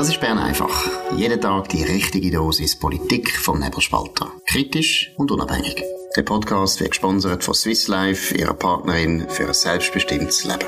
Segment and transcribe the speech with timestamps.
[0.00, 0.88] Das ist Bern einfach.
[1.14, 4.32] Jeden Tag die richtige Dosis Politik vom Nebelspalter.
[4.46, 5.84] Kritisch und unabhängig.
[6.16, 10.64] Der Podcast wird gesponsert von Swiss Life, ihrer Partnerin für ein selbstbestimmtes Leben.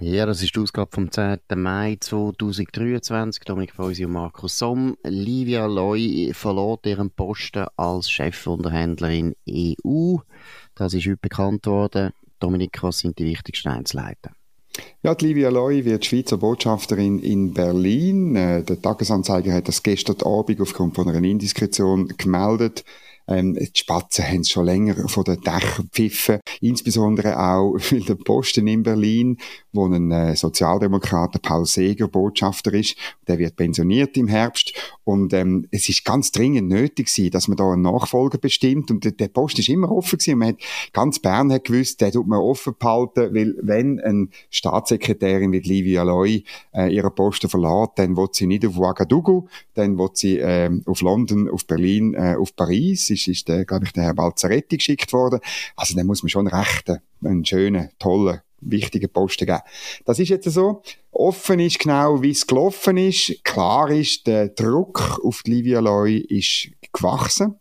[0.00, 1.38] Ja, das ist die Ausgabe vom 10.
[1.54, 3.44] Mai 2023.
[3.44, 4.96] Dominik Feusi und Markus Somm.
[5.04, 10.16] Livia Loy verlor ihren Posten als Chefunterhändlerin EU.
[10.74, 12.10] Das ist heute bekannt worden.
[12.40, 14.32] Dominik, was sind die wichtigsten Einzelheiten?
[15.02, 18.36] Ja, die Livia Loy wird Schweizer Botschafterin in Berlin.
[18.36, 22.84] Äh, der Tagesanzeiger hat das gestern Abend aufgrund von einer Indiskretion gemeldet.
[23.30, 26.40] Ähm, die Spatzen haben schon länger von den Dächern gepfiffen.
[26.60, 29.38] Insbesondere auch, weil der Posten in Berlin,
[29.72, 32.96] wo ein äh, Sozialdemokrat, Paul Seger, Botschafter ist,
[33.28, 34.72] der wird pensioniert im Herbst.
[35.10, 38.92] Und ähm, es ist ganz dringend nötig gewesen, dass man da einen Nachfolger bestimmt.
[38.92, 40.34] Und der, der Post ist immer offen gewesen.
[40.34, 40.58] Und man hat,
[40.92, 46.04] ganz Bern hat gewusst, der tut man offen behalten, weil wenn eine Staatssekretärin wie Livia
[46.04, 50.70] Loy äh, ihren Posten verlässt, dann wird sie nicht auf Ouagadougou, dann wird sie äh,
[50.86, 54.76] auf London, auf Berlin, äh, auf Paris ist, ist der, glaube ich, der Herr Balzaretti
[54.76, 55.40] geschickt worden.
[55.74, 59.60] Also dann muss man schon rechten, einen schönen, tollen, wichtigen Posten geben.
[60.04, 60.82] Das ist jetzt so.
[61.10, 63.42] Offen ist genau, wie es gelaufen ist.
[63.44, 67.56] Klar ist, der Druck auf die Livia Loy ist gewachsen.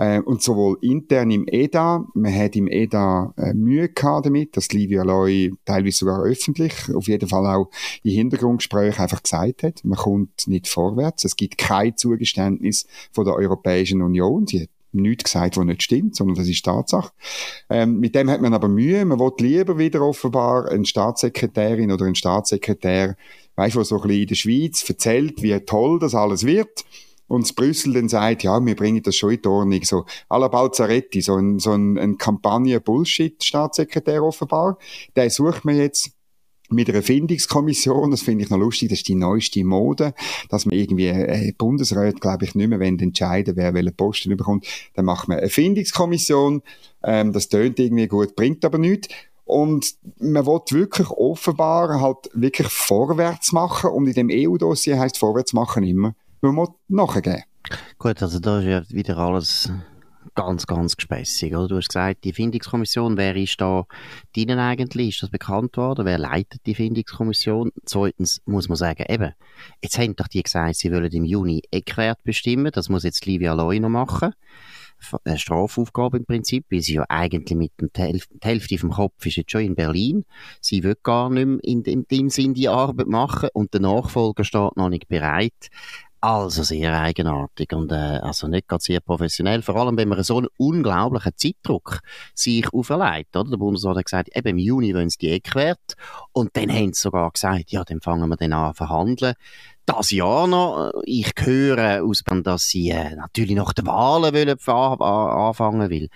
[0.00, 4.72] Äh, und sowohl intern im EDA, man hat im EDA äh, Mühe gehabt damit, dass
[4.72, 7.70] Livia Loy teilweise sogar öffentlich, auf jeden Fall auch
[8.02, 13.34] in Hintergrundgesprächen einfach gesagt hat, man kommt nicht vorwärts, es gibt kein Zugeständnis von der
[13.34, 17.12] Europäischen Union, sie hat nichts gesagt, was nicht stimmt, sondern das ist Tatsache.
[17.68, 19.04] Ähm, mit dem hat man aber Mühe.
[19.04, 23.16] Man will lieber wieder offenbar eine Staatssekretärin oder einen Staatssekretär,
[23.56, 26.84] weißt du, so ein bisschen in der Schweiz erzählt, wie toll das alles wird.
[27.30, 29.84] Und das Brüssel dann sagt, ja, wir bringen das schon in die Ordnung.
[29.84, 34.78] So, alla Balzaretti, so ein, so ein, ein Kampagne-Bullshit-Staatssekretär offenbar.
[35.16, 36.10] Den sucht man jetzt
[36.70, 40.14] mit einer Findungskommission, das finde ich noch lustig, das ist die neueste Mode,
[40.48, 45.04] dass man irgendwie äh, Bundesrat, glaube ich, nicht mehr entscheiden wer welchen Posten bekommt, dann
[45.04, 46.62] macht man eine Findungskommission,
[47.02, 49.08] ähm, das tönt irgendwie gut, bringt aber nichts.
[49.44, 53.90] Und man will wirklich offenbar halt wirklich vorwärts machen.
[53.90, 57.42] Und in dem EU-Dossier heißt vorwärts machen immer, man muss nachgeben.
[57.98, 59.72] Gut, also da ist ja wieder alles
[60.34, 61.54] ganz, ganz gespässig.
[61.54, 61.68] Oder?
[61.68, 63.86] Du hast gesagt, die Findungskommission, wer ist da
[64.34, 65.10] drinnen eigentlich?
[65.10, 66.04] Ist das bekannt worden?
[66.04, 67.72] Wer leitet die Findungskommission?
[67.84, 69.32] Zweitens muss man sagen, eben,
[69.82, 72.72] jetzt haben doch die gesagt, sie wollen im Juni Eckwert bestimmen.
[72.72, 74.32] Das muss jetzt Livia Loy noch machen.
[75.24, 79.36] Eine Strafaufgabe im Prinzip, weil sie ja eigentlich mit dem die Hälfte vom Kopf ist
[79.36, 80.26] jetzt schon in Berlin.
[80.60, 84.76] Sie will gar nicht mehr in dem Sinn die Arbeit machen und der Nachfolger steht
[84.76, 85.70] noch nicht bereit.
[86.22, 90.36] Also sehr eigenartig und äh, also nicht gerade sehr professionell, vor allem wenn man so
[90.36, 92.00] einen unglaublichen Zeitdruck
[92.34, 93.34] sich auferlegt.
[93.34, 93.50] Oder?
[93.50, 95.94] Der Bundesrat hat gesagt, eben im Juni wollen sie die Eckwert
[96.32, 99.34] und dann haben sie sogar gesagt, ja, dann fangen wir dann an verhandeln.
[99.86, 105.88] Das Jahr noch, ich höre aus, dass sie äh, natürlich nach den Wahlen wollen anfangen
[105.88, 106.10] will.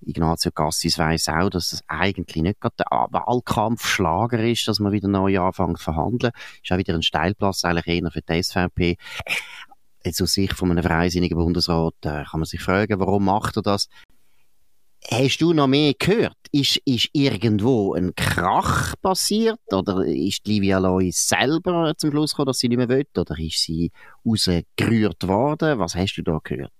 [0.00, 5.08] Ignazio Cassis weiss auch, dass das eigentlich nicht gerade der Wahlkampfschlager ist, dass man wieder
[5.08, 6.32] neu anfängt zu verhandeln.
[6.62, 8.96] Ist auch wieder ein Steilplatz eigentlich eher für die SVP.
[10.04, 13.62] Jetzt aus Sicht von einem freisinnigen Bundesrat äh, kann man sich fragen, warum macht er
[13.62, 13.88] das?
[15.08, 16.36] Hast du noch mehr gehört?
[16.50, 19.60] Ist, ist irgendwo ein Krach passiert?
[19.72, 23.06] Oder ist Livia Lois selber zum Schluss gekommen, dass sie nicht mehr will?
[23.16, 23.92] Oder ist sie
[24.24, 25.78] rausgerührt worden?
[25.78, 26.72] Was hast du da gehört?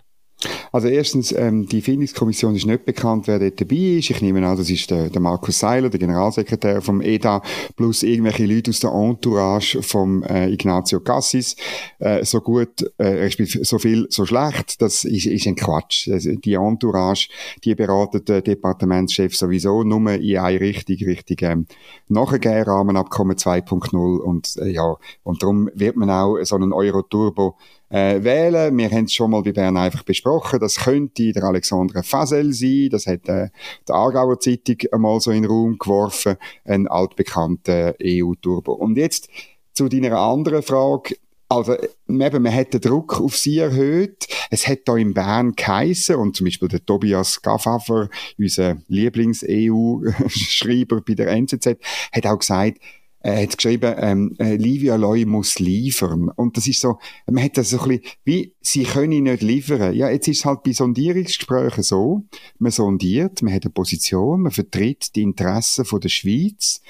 [0.76, 4.10] Also erstens, ähm, die Findungskommission ist nicht bekannt, wer dort dabei ist.
[4.10, 7.40] Ich nehme an, das ist der, der Markus Seiler, der Generalsekretär vom EDA,
[7.76, 11.56] plus irgendwelche Leute aus der Entourage vom äh, Ignazio Cassis.
[11.98, 13.26] Äh, so gut, äh,
[13.62, 16.10] so viel, so schlecht, das ist, ist ein Quatsch.
[16.10, 17.30] Also die Entourage,
[17.64, 21.66] die beraten den Departementschef sowieso nur in eine Richtung, Richtung ähm,
[22.08, 27.56] Nachgehen, Rahmenabkommen 2.0 und äh, ja, und darum wird man auch so einen Euro-Turbo
[27.88, 28.76] äh, wählen.
[28.76, 30.58] Wir haben es schon mal bei Bern einfach besprochen.
[30.60, 32.88] Das könnte der Alexandre Fasel sein.
[32.90, 33.48] Das hat äh,
[33.88, 36.36] die Aargauer Zeitung einmal so in den Raum geworfen.
[36.64, 38.72] Ein altbekannter EU-Turbo.
[38.72, 39.28] Und jetzt
[39.72, 41.16] zu deiner anderen Frage.
[41.48, 41.76] Also,
[42.08, 44.26] eben, man hat den Druck auf sie erhöht.
[44.50, 51.14] Es hat da in Bern geheissen, und zum Beispiel der Tobias Gaffafer, unser Lieblings-EU-Schreiber bei
[51.14, 51.76] der NZZ,
[52.12, 52.80] hat auch gesagt,
[53.26, 56.28] er hat geschrieben, ähm, äh, Livia Loy muss liefern.
[56.28, 59.94] Und das ist so, man hat das so ein bisschen, wie, sie können nicht liefern.
[59.94, 62.22] Ja, jetzt ist es halt bei Sondierungsgesprächen so,
[62.60, 66.80] man sondiert, man hat eine Position, man vertritt die Interessen von der Schweiz.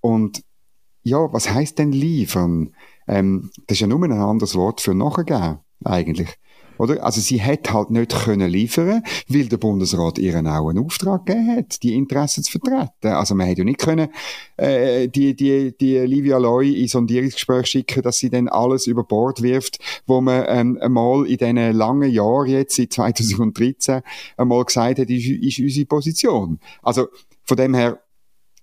[0.00, 0.44] Und,
[1.02, 2.72] ja, was heißt denn liefern?
[3.08, 6.38] Ähm, das ist ja nur ein anderes Wort für nachgeben, eigentlich.
[6.80, 7.04] Oder?
[7.04, 11.56] Also sie hat halt nicht können liefern, weil der Bundesrat ihren auch einen Auftrag gegeben
[11.56, 13.08] hat, die Interessen zu vertreten.
[13.08, 14.08] Also man hätte ja nicht können
[14.56, 19.42] äh, die die die Livia Loy in Sondierungsgespräch schicken, dass sie dann alles über Bord
[19.42, 24.00] wirft, wo man ähm, einmal in diesen langen Jahren jetzt seit 2013
[24.38, 26.60] einmal gesagt hat, ist, ist unsere Position.
[26.82, 27.08] Also
[27.44, 28.00] von dem her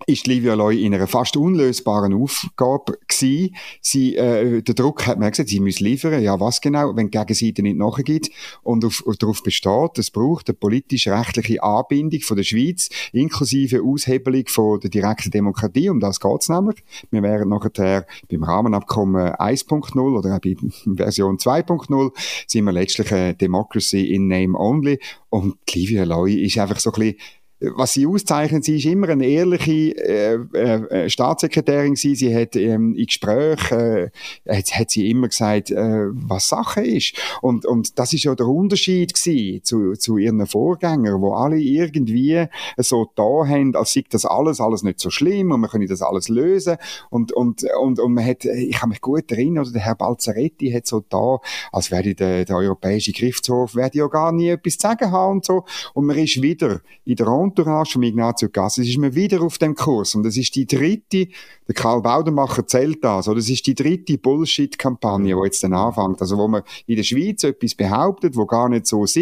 [0.05, 3.55] ist Livia Loy in einer fast unlösbaren Aufgabe gewesen.
[3.81, 6.21] Sie, äh, der Druck hat man gesagt, sie muss liefern.
[6.21, 6.95] Ja, was genau?
[6.95, 8.29] Wenn die Gegenseite nicht nachgibt
[8.63, 14.43] und auf, auf, darauf besteht, es braucht eine politisch-rechtliche Anbindung von der Schweiz, inklusive Aushebelung
[14.47, 15.89] von der direkten Demokratie.
[15.89, 16.83] Um das geht's nämlich.
[17.09, 20.55] Wir wären nachher beim Rahmenabkommen 1.0 oder auch bei
[20.95, 22.11] Version 2.0
[22.47, 24.99] sind wir letztlich eine Democracy in Name Only.
[25.29, 27.17] Und Livia Loy ist einfach so ein bisschen
[27.59, 32.15] was sie auszeichnet, sie ist immer eine ehrliche äh, äh, äh Staatssekretärin gewesen.
[32.15, 34.11] Sie hat ähm, in Gesprächen
[34.45, 37.15] äh, hat, hat sie immer gesagt, äh, was Sache ist.
[37.41, 42.45] Und, und das ist ja der Unterschied gewesen zu, zu ihren Vorgängern, wo alle irgendwie
[42.77, 46.01] so da haben, als sei das alles, alles nicht so schlimm und man kann das
[46.01, 46.77] alles lösen.
[47.09, 50.71] Und, und, und, und man hat, ich kann mich gut erinnern, oder der Herr Balzaretti
[50.71, 51.39] hat so da,
[51.71, 55.45] als wäre der, der Europäische Gerichtshof, werde ja gar nie etwas zu sagen haben und
[55.45, 55.65] so.
[55.93, 59.75] Und man ist wieder in der Entourage von Ignazio Cassis ist man wieder auf dem
[59.75, 60.15] Kurs.
[60.15, 61.27] Und das ist die dritte,
[61.67, 63.37] der Karl Baudemacher zählt das, oder?
[63.37, 66.21] Das ist die dritte Bullshit-Kampagne, die jetzt dann anfängt.
[66.21, 69.17] Also, wo man in der Schweiz etwas behauptet, wo gar nicht so ist,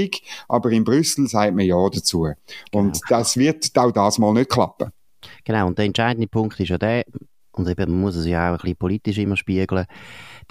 [0.47, 2.27] aber in Brüssel sagt man Ja dazu.
[2.71, 2.99] Und genau.
[3.09, 4.91] das wird auch das mal nicht klappen.
[5.43, 5.67] Genau.
[5.67, 7.03] Und der entscheidende Punkt ist ja der,
[7.51, 9.85] und eben, man muss es ja auch ein bisschen politisch immer spiegeln,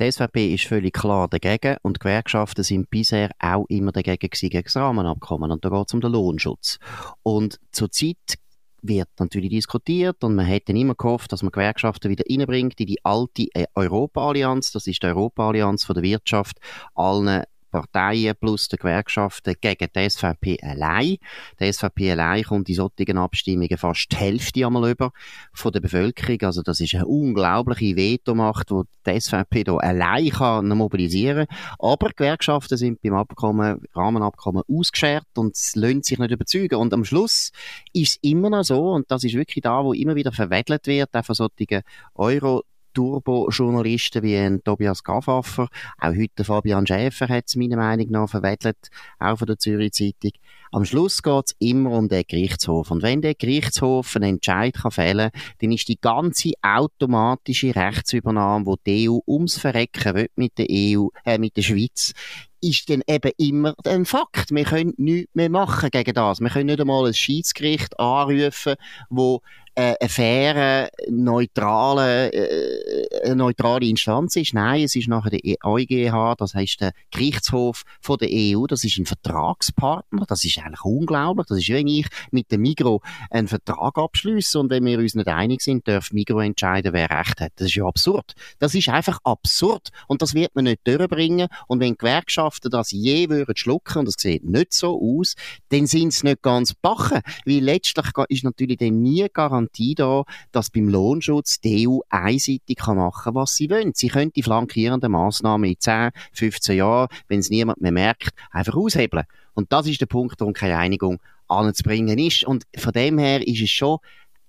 [0.01, 4.65] die SVP ist völlig klar dagegen und Gewerkschaften sind bisher auch immer dagegen gewesen, gegen
[4.65, 5.51] das Rahmenabkommen.
[5.51, 6.79] Und da geht es um den Lohnschutz.
[7.23, 8.39] Und zurzeit
[8.83, 13.05] wird natürlich diskutiert und man hätte immer gehofft, dass man Gewerkschaften wieder reinbringt in die
[13.05, 14.73] alte äh, Europa-Allianz.
[14.73, 16.59] Das ist die Europa-Allianz der Wirtschaft,
[16.95, 17.45] allen
[17.75, 21.17] Parteien plus der Gewerkschaften gegen die SVP allein.
[21.59, 25.11] Die SVP allein kommt in solchen Abstimmungen fast die Hälfte einmal über
[25.53, 26.39] von der Bevölkerung.
[26.43, 31.47] Also das ist eine unglaubliche Vetomacht, die die SVP hier allein kann mobilisieren
[31.81, 36.77] Aber die Gewerkschaften sind beim Abkommen, Rahmenabkommen ausgeschert und lassen sich nicht überzeugen.
[36.77, 37.51] Und am Schluss
[37.93, 41.15] ist es immer noch so, und das ist wirklich da, wo immer wieder verwedelt wird,
[41.15, 41.83] auch von solchen
[42.15, 42.63] Euro
[42.95, 45.69] Turbo-Journalisten wie ein Tobias Gaffaffer,
[45.99, 48.89] auch heute Fabian Schäfer hat es meiner Meinung nach verwedelt,
[49.19, 50.33] auch von der Zürich Zeitung.
[50.75, 52.91] Am Schluss geht es immer um den Gerichtshof.
[52.91, 55.31] Und wenn der Gerichtshof einen Entscheid kann fällen
[55.61, 61.09] dann ist die ganze automatische Rechtsübernahme, wo die EU ums Verrecken will mit der EU,
[61.25, 62.13] äh, mit der Schweiz,
[62.61, 64.51] ist dann eben immer ein Fakt.
[64.51, 66.41] Wir können nichts mehr machen gegen das.
[66.41, 68.75] Wir können nicht einmal ein Schiedsgericht anrufen,
[69.11, 69.43] wo
[69.75, 74.55] äh, eine faire, neutrale, äh, eine neutrale Instanz ist.
[74.55, 78.99] Nein, es ist nachher der EuGH, das heißt der Gerichtshof von der EU, das ist
[78.99, 81.47] ein Vertragspartner, das ist eigentlich unglaublich.
[81.49, 85.29] Das ist, wenn ich mit dem Migro einen Vertrag abschließe und wenn wir uns nicht
[85.29, 87.53] einig sind, darf Migro entscheiden, wer Recht hat.
[87.57, 88.35] Das ist ja absurd.
[88.61, 93.29] Das ist einfach absurd und das wird man nicht durchbringen und wenn Gewerkschaften das je
[93.29, 95.35] würden schlucken, und das sieht nicht so aus,
[95.71, 100.25] dann sind sie nicht ganz bachen, weil letztlich ist natürlich dann nie garantiert, Garantie da,
[100.53, 103.93] dass beim Lohnschutz die EU einseitig kann machen was sie wollen.
[103.95, 108.75] Sie können die flankierenden Massnahmen in 10, 15 Jahren, wenn es niemand mehr merkt, einfach
[108.75, 109.25] aushebeln.
[109.55, 111.19] Und das ist der Punkt, warum keine Einigung
[111.49, 112.45] anzubringen ist.
[112.45, 113.99] Und von dem her ist es schon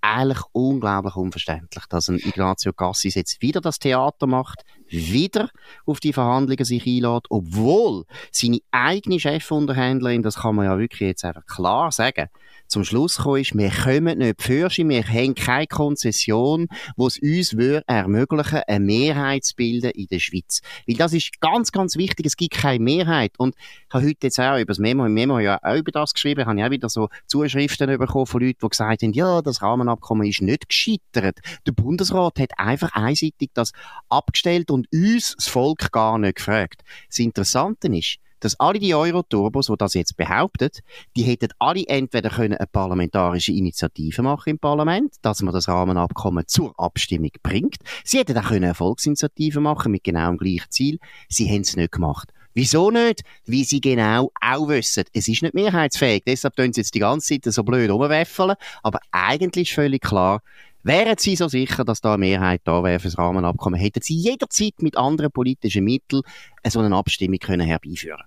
[0.01, 5.49] eigentlich unglaublich unverständlich, dass ein Ignazio Cassis jetzt wieder das Theater macht, wieder
[5.85, 11.25] auf die Verhandlungen sich einlädt, obwohl seine eigene Chefunterhändlerin, das kann man ja wirklich jetzt
[11.25, 12.29] einfach klar sagen,
[12.67, 17.53] zum Schluss gekommen ist, wir kommen nicht Fürsche, wir haben keine Konzession, die es uns
[17.87, 20.61] ermöglichen eine Mehrheit zu bilden in der Schweiz.
[20.87, 23.33] Weil das ist ganz, ganz wichtig, es gibt keine Mehrheit.
[23.37, 26.13] Und ich habe heute jetzt auch über das Memo, im Memo ja auch über das
[26.13, 29.61] geschrieben, habe ich auch wieder so Zuschriften bekommen von Leuten, die gesagt haben, ja, das
[29.61, 31.39] Rahmenabkommen ist nicht gescheitert.
[31.67, 33.71] Der Bundesrat hat einfach einseitig das
[34.09, 36.83] abgestellt und uns, das Volk, gar nicht gefragt.
[37.07, 40.69] Das Interessante ist, dass alle die Euro-Turbos, die das jetzt behaupten,
[41.15, 46.45] die hätten alle entweder können eine parlamentarische Initiative machen im Parlament, dass man das Rahmenabkommen
[46.47, 47.77] zur Abstimmung bringt.
[48.03, 50.99] Sie hätten auch eine Volksinitiative machen mit genau dem gleichen Ziel.
[51.29, 52.31] Sie haben es nicht gemacht.
[52.53, 53.23] Wieso nicht?
[53.45, 56.23] Wie sie genau auch wissen, es ist nicht mehrheitsfähig.
[56.25, 58.55] Deshalb tun sie jetzt die ganze Zeit so blöd rumwäffeln.
[58.81, 60.41] Aber eigentlich ist völlig klar,
[60.85, 64.13] Wären Sie so sicher, dass da eine Mehrheit da wäre für das Rahmenabkommen, hätten Sie
[64.13, 66.21] jederzeit mit anderen politischen Mitteln
[66.67, 68.21] so eine Abstimmung können herbeiführen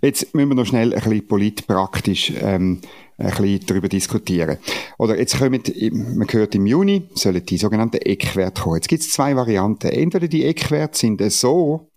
[0.00, 2.80] Jetzt müssen wir noch schnell ein bisschen politpraktisch ähm,
[3.18, 4.58] ein bisschen darüber diskutieren.
[4.98, 8.76] Oder jetzt kommen, man hört im Juni, sollen die sogenannten Eckwerte kommen.
[8.76, 9.88] Jetzt gibt es zwei Varianten.
[9.88, 11.90] Entweder die Eckwerte sind so,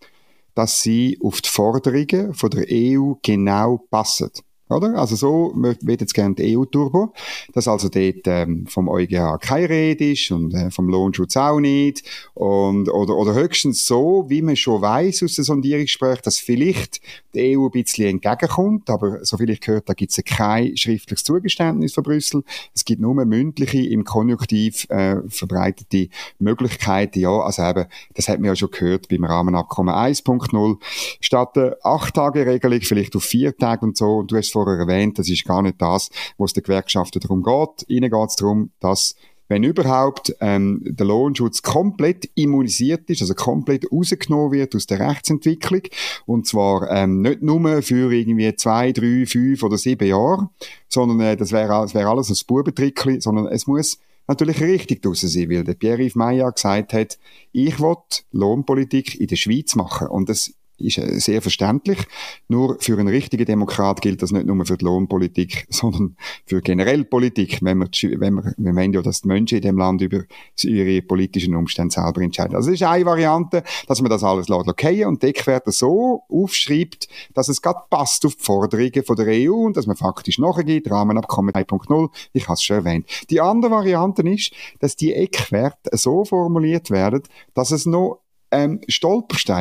[0.55, 4.31] dass sie auf die Forderungen von der EU genau passen.
[4.69, 4.95] Oder?
[4.95, 7.13] Also so wird jetzt gerne EU-Turbo,
[7.53, 12.03] dass also dort ähm, vom EuGH keine Rede ist und äh, vom Lohnschutz auch nicht.
[12.33, 16.99] Und, oder, oder höchstens so, wie man schon weiß aus dem Sondierungsgespräch, dass vielleicht
[17.33, 21.93] die EU ein bisschen entgegenkommt, aber soviel ich gehört, da gibt es kein schriftliches Zugeständnis
[21.93, 22.43] von Brüssel.
[22.75, 26.09] Es gibt nur mündliche, im Konjunktiv äh, verbreitete
[26.39, 27.19] Möglichkeiten.
[27.19, 30.77] Ja, also eben, das hat man ja schon gehört beim Rahmenabkommen 1.0.
[31.21, 34.17] Statt der 8-Tage-Regelung vielleicht auf 4 Tage und so.
[34.17, 37.87] Und du hast vorher erwähnt, das ist gar nicht das, was den Gewerkschaften darum geht.
[37.87, 39.15] Ihnen geht es darum, dass
[39.49, 45.83] wenn überhaupt ähm, der Lohnschutz komplett immunisiert ist, also komplett rausgenommen wird aus der Rechtsentwicklung
[46.25, 50.49] und zwar ähm, nicht nur für irgendwie zwei, drei, fünf oder sieben Jahre,
[50.89, 55.29] sondern äh, das wäre das wär alles ein Bubentrickli, sondern es muss natürlich richtig draussen
[55.29, 57.17] sein, weil der Pierre-Yves Meyer gesagt hat,
[57.53, 57.95] ich will
[58.31, 61.99] Lohnpolitik in der Schweiz machen und das ist äh, sehr verständlich.
[62.47, 66.15] Nur für einen richtigen Demokrat gilt das nicht nur für die Lohnpolitik, sondern
[66.45, 69.77] für generell Politik, wenn wir, wenn wir, wir meinen ja, dass die Menschen in dem
[69.77, 70.23] Land über
[70.63, 72.55] ihre politischen Umstände selber entscheiden.
[72.55, 77.07] Also es ist eine Variante, dass man das alles okay und die Eckwerte so aufschreibt,
[77.33, 80.89] dass es gerade passt auf die Forderungen von der EU und dass man faktisch nachgeht,
[80.89, 83.07] Rahmenabkommen 3.0, ich habe es schon erwähnt.
[83.29, 88.19] Die andere Variante ist, dass die Eckwerte so formuliert werden, dass es noch
[88.51, 88.81] ähm,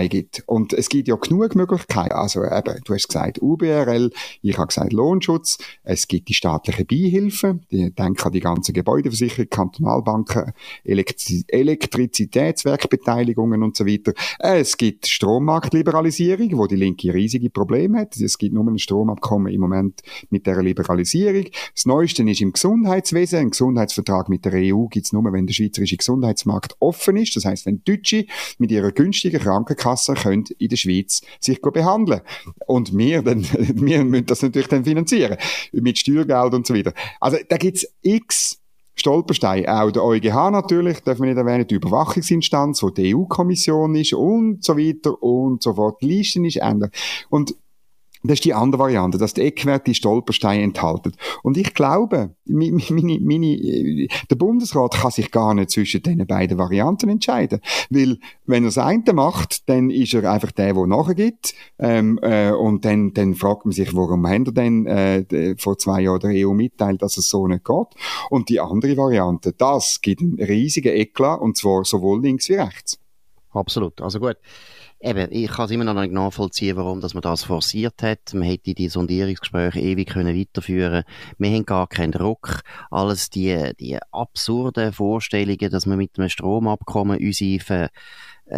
[0.08, 0.42] gibt.
[0.46, 2.12] Und es gibt ja genug Möglichkeiten.
[2.12, 4.10] Also eben, du hast gesagt UBRL,
[4.42, 9.50] ich habe gesagt Lohnschutz, es gibt die staatliche Beihilfe, die denken an die ganze Gebäudeversicherung,
[9.50, 10.52] Kantonalbanken,
[10.84, 14.12] Elektri Elektrizitätswerkbeteiligungen und so weiter.
[14.38, 18.16] Es gibt Strommarktliberalisierung, wo die Linke riesige Probleme hat.
[18.16, 21.46] Es gibt nur ein Stromabkommen im Moment mit der Liberalisierung.
[21.74, 23.38] Das Neueste ist im Gesundheitswesen.
[23.38, 27.36] Ein Gesundheitsvertrag mit der EU gibt es nur, wenn der schweizerische Gesundheitsmarkt offen ist.
[27.36, 28.26] Das heißt, wenn Deutsche
[28.58, 32.20] mit ihrer günstigen Krankenkasse können in der Schweiz sich behandeln.
[32.66, 33.42] Und wir, dann,
[33.74, 35.36] wir müssen das natürlich dann finanzieren.
[35.72, 36.92] Mit Steuergeld und so weiter.
[37.20, 38.60] Also, da gibt's x
[38.98, 39.68] Stolpersteine.
[39.68, 44.64] Auch der EuGH natürlich, darf man nicht erwähnen, die Überwachungsinstanz, wo die EU-Kommission ist und
[44.64, 46.00] so weiter und so fort.
[46.00, 46.90] Die Liste ist ändern.
[47.28, 47.54] Und
[48.22, 51.12] das ist die andere Variante, dass die Eckwerte die Stolpersteine enthalten.
[51.42, 57.08] Und ich glaube, meine, meine, der Bundesrat kann sich gar nicht zwischen diesen beiden Varianten
[57.08, 57.60] entscheiden.
[57.90, 61.54] Weil, wenn er das eine macht, dann ist er einfach der, der nachgibt.
[61.78, 66.02] Ähm, äh, und dann, dann fragt man sich, warum haben er denn äh, vor zwei
[66.02, 67.88] Jahren der EU mitteilt, dass es so nicht geht.
[68.30, 72.98] Und die andere Variante, das gibt einen riesigen Eklat, und zwar sowohl links wie rechts.
[73.52, 74.00] Absolut.
[74.00, 74.36] Also gut.
[74.98, 78.32] Eben, ich kann es immer noch nicht nachvollziehen, warum dass man das forciert hat.
[78.32, 81.04] Man hätte die Sondierungsgespräche ewig können weiterführen
[81.36, 82.62] Wir haben gar keinen Druck.
[82.90, 87.90] Alles die, die absurden Vorstellungen, dass man mit einem Stromabkommen unsere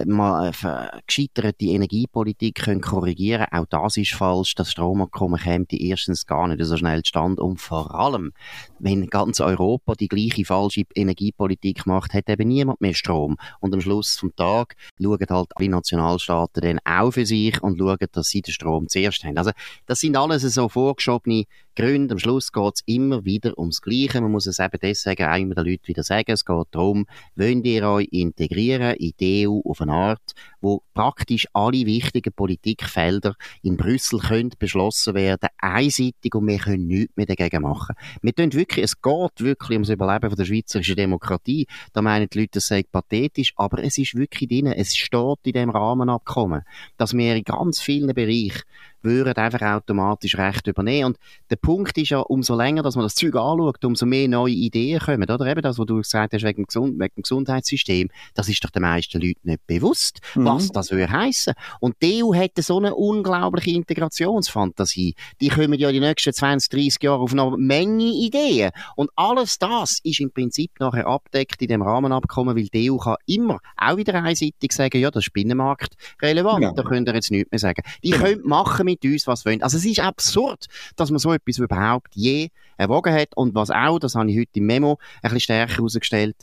[0.05, 4.55] mal äh, gescheiterte Energiepolitik können korrigieren Auch das ist falsch.
[4.55, 7.43] Das Stromabkommen kommt erstens gar nicht so schnell zustande.
[7.43, 8.33] Und vor allem,
[8.79, 13.37] wenn ganz Europa die gleiche falsche Energiepolitik macht, hat eben niemand mehr Strom.
[13.61, 17.99] Und am Schluss vom Tag schauen halt alle Nationalstaaten dann auch für sich und schauen,
[18.13, 19.39] dass sie den Strom zuerst haben.
[19.39, 19.53] Also,
[19.87, 21.45] das sind alles so vorgeschobene
[21.79, 22.15] Gründe.
[22.15, 24.21] Am Schluss geht es immer wieder ums Gleiche.
[24.21, 26.33] Man muss es eben deswegen auch immer den Leuten wieder sagen.
[26.33, 27.07] Es geht darum,
[27.37, 33.37] wollt ihr euch integrieren in die EU auf eine Art, wo praktisch alle wichtigen Politikfelder
[33.63, 37.95] in Brüssel können beschlossen werden, einseitig und wir können nichts mehr dagegen machen.
[38.21, 41.69] Wir tun wirklich, es geht wirklich ums Überleben von der schweizerischen Demokratie.
[41.93, 44.67] Da meinen die Leute, das sei pathetisch, aber es ist wirklich drin.
[44.67, 46.63] Es steht in dem Rahmenabkommen,
[46.97, 48.65] dass wir in ganz vielen Bereichen
[49.03, 51.07] würden einfach automatisch Recht übernehmen.
[51.07, 51.19] Und
[51.51, 55.01] der Punkt ist ja, umso länger, dass man das Zeug anschaut, umso mehr neue Ideen
[55.01, 55.31] kommen.
[55.31, 58.65] Oder eben das, was du gesagt hast, wegen dem, Gesund wegen dem Gesundheitssystem, das ist
[58.65, 60.45] doch den meisten Leuten nicht bewusst, mhm.
[60.45, 61.55] was das würde heissen.
[61.81, 65.15] Und die EU hätte so eine unglaubliche Integrationsfantasie.
[65.41, 68.71] Die kommen ja die nächsten 20, 30 Jahre auf eine Menge Ideen.
[68.97, 73.17] Und alles das ist im Prinzip nachher abdeckt in dem Rahmenabkommen, weil die EU kann
[73.27, 76.73] immer auch wieder einseitig sagen, ja, das ist Binnenmarkt relevant, ja.
[76.73, 77.83] da könnt ihr jetzt nichts mehr sagen.
[78.03, 78.19] Die ja.
[78.19, 79.63] können machen mit uns, was wollen.
[79.63, 80.67] Also es ist absurd,
[80.97, 84.51] dass man so etwas überhaupt je erwogen hat und was auch, das habe ich heute
[84.55, 86.37] im Memo ein bisschen stärker herausgestellt,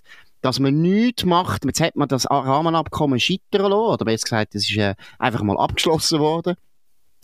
[0.45, 1.65] dass man nichts macht.
[1.65, 5.57] Jetzt hat man das Rahmenabkommen scheitern lassen, oder besser gesagt, es ist äh, einfach mal
[5.57, 6.55] abgeschlossen worden.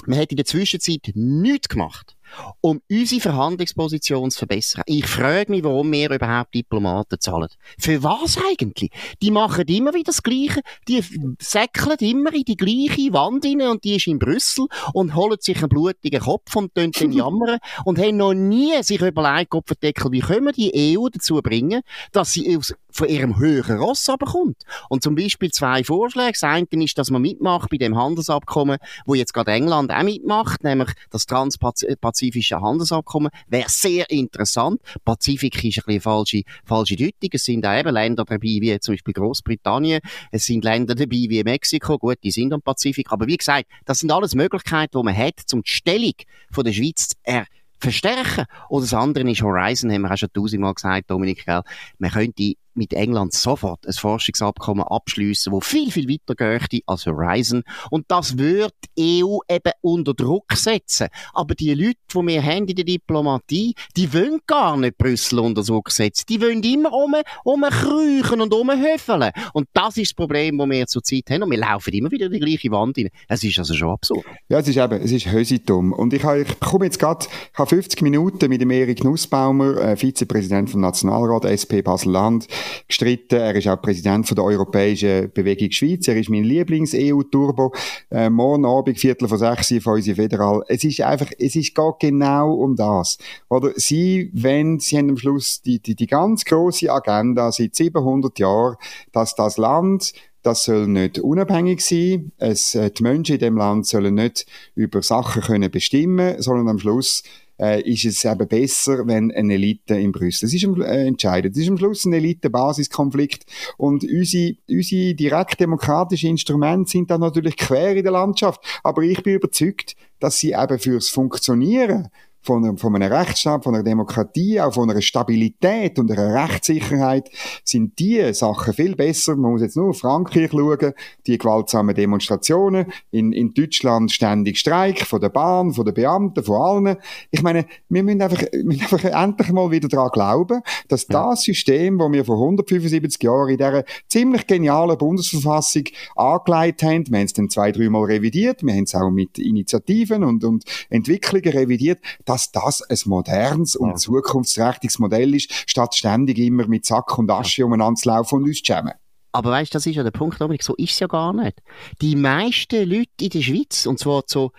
[0.08, 2.16] Man hat in der Zwischenzeit nichts gemacht
[2.62, 4.84] um unsere Verhandlungsposition zu verbessern.
[4.86, 7.50] Ich frage mich, warum wir überhaupt Diplomaten zahlen.
[7.78, 8.92] Für was eigentlich?
[9.22, 10.62] Die machen immer wieder das Gleiche.
[10.88, 11.04] Die
[11.40, 15.58] säckeln immer in die gleiche Wand rein und die ist in Brüssel und holen sich
[15.58, 20.20] einen blutigen Kopf und tun den jammern und haben noch nie sich überlegt, Kopfendeckel, wie
[20.20, 24.58] können wir die EU dazu bringen, dass sie aus, von ihrem höheren Ross abkommt.
[24.90, 26.32] Und zum Beispiel zwei Vorschläge.
[26.32, 30.64] Das eine ist, dass man mitmacht bei dem Handelsabkommen, wo jetzt gerade England auch mitmacht,
[30.64, 31.98] nämlich das transpazifische
[32.30, 33.32] Handelsabkommen.
[33.48, 34.82] Wäre sehr interessant.
[35.04, 37.30] Pazifik ist ein bisschen falsche, falsche Deutung.
[37.32, 40.02] Es sind auch eben Länder dabei, wie zum Beispiel Großbritannien.
[40.32, 41.98] Es sind Länder dabei, wie Mexiko.
[41.98, 43.12] Gut, die sind am Pazifik.
[43.12, 46.14] Aber wie gesagt, das sind alles Möglichkeiten, die man hat, um die Stellung
[46.52, 47.46] von der Schweiz zu er
[47.80, 48.46] verstärken.
[48.70, 51.62] Oder das andere ist Horizon, haben wir auch schon tausendmal gesagt, Dominik, gell?
[51.98, 57.64] Man könnte mit England sofort ein Forschungsabkommen abschließen, wo viel, viel weiter geht als Horizon.
[57.90, 61.08] Und das wird EU eben unter Druck setzen.
[61.34, 65.64] Aber die Leute, die wir haben in der Diplomatie, die wollen gar nicht Brüssel unter
[65.64, 66.26] Druck setzen.
[66.30, 69.32] Die wollen immer um, umkriechen und umhöfeln.
[69.54, 71.44] Und das ist das Problem, das wir zurzeit haben.
[71.44, 73.10] Und wir laufen immer wieder die gleiche Wand rein.
[73.28, 74.26] Es ist also schon absurd.
[74.50, 75.94] Ja, es ist eben, es ist Hösitum.
[75.94, 79.96] Und ich, ich komme jetzt gerade, ich habe 50 Minuten mit dem Erik Nussbaumer, äh,
[79.96, 82.48] Vizepräsident vom Nationalrat SP Basel-Land,
[82.88, 83.40] gestritten.
[83.40, 86.08] Er ist auch Präsident von der Europäischen Bewegung Schweiz.
[86.08, 87.74] Er ist mein Lieblings-EU-Turbo.
[88.10, 90.64] Äh, morgen Abend, Viertel vor sechs, von unserer Federal.
[90.68, 93.18] Es ist einfach, es ist gar genau um das.
[93.50, 98.40] Oder sie, wenn, sie haben am Schluss die, die, die ganz große Agenda seit 700
[98.40, 98.76] Jahren,
[99.12, 100.14] dass das Land
[100.44, 102.32] das soll nicht unabhängig sein.
[102.38, 106.80] Es, äh, die Menschen in dem Land sollen nicht über Sachen können bestimmen, sondern am
[106.80, 107.24] Schluss
[107.62, 111.54] äh, ist es eben besser, wenn eine Elite in Brüssel es ist äh, entscheidet.
[111.54, 113.46] Es ist am Schluss ein Elite-Basiskonflikt
[113.78, 118.62] und unsere, unsere direkt demokratischen Instrumente sind dann natürlich quer in der Landschaft.
[118.84, 122.10] Aber ich bin überzeugt, dass sie eben fürs Funktionieren
[122.42, 127.30] von, von einem Rechtsstaat, von einer Demokratie, auch von einer Stabilität und einer Rechtssicherheit
[127.64, 129.36] sind die Sachen viel besser.
[129.36, 130.94] Man muss jetzt nur auf Frankreich schauen,
[131.28, 136.62] die gewaltsamen Demonstrationen, in, in Deutschland ständig Streik von der Bahn, von den Beamten, von
[136.62, 136.98] allen.
[137.30, 141.30] Ich meine, wir müssen einfach, wir müssen einfach endlich mal wieder daran glauben, dass ja.
[141.30, 145.84] das System, das wir vor 175 Jahren in dieser ziemlich genialen Bundesverfassung
[146.16, 150.24] angelegt haben, wir haben es dann zwei, dreimal revidiert, wir haben es auch mit Initiativen
[150.24, 152.00] und, und Entwicklungen revidiert,
[152.32, 157.66] dass das ein modernes und zukunftsträchtiges Modell ist, statt ständig immer mit Sack und Asche
[157.66, 158.94] umeinander zu laufen und uns zu schämen.
[159.34, 161.62] Aber weißt, das ist ja der Punkt, Dominik, so ist es ja gar nicht.
[162.02, 164.52] Die meisten Leute in der Schweiz, und zwar so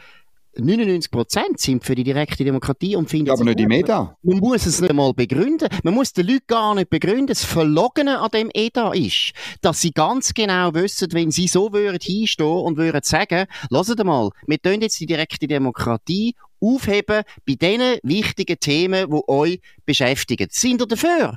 [0.57, 1.09] 99%
[1.57, 4.17] sind für die direkte Demokratie und finden ja, aber nicht im EDA.
[4.23, 5.69] Man muss es nicht einmal begründen.
[5.83, 7.27] Man muss den Leuten gar nicht begründen.
[7.27, 9.33] Das Verlogene an dem EDA ist,
[9.63, 14.31] dass sie ganz genau wissen, wenn sie so würden hinstehen und würden sagen, lasst mal,
[14.47, 20.49] wir tun jetzt die direkte Demokratie aufheben bei diesen wichtigen Themen, die euch beschäftigen.
[20.51, 21.37] Sind ihr dafür?